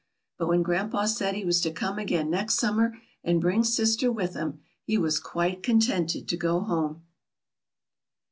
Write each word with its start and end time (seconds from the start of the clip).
But 0.39 0.47
when 0.47 0.63
grandpa 0.63 1.05
said 1.05 1.35
he 1.35 1.45
was 1.45 1.61
to 1.61 1.69
come 1.71 1.99
again 1.99 2.31
next 2.31 2.55
summer 2.55 2.97
and 3.23 3.39
bring 3.39 3.63
sister 3.63 4.11
with 4.11 4.33
him, 4.33 4.61
he 4.83 4.97
was 4.97 5.19
quite 5.19 5.61
contented 5.61 6.27
to 6.29 6.37
go 6.37 6.59
home. 6.61 7.03